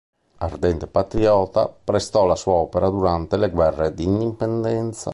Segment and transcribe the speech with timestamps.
[0.37, 5.09] Ardente patriota, prestò la sua opera durante le guerre d'indipendenza.